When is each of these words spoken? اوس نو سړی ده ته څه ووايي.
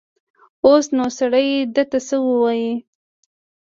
اوس 0.65 0.85
نو 0.97 1.05
سړی 1.17 1.47
ده 1.75 1.83
ته 1.91 1.99
څه 2.07 2.15
ووايي. 2.25 2.71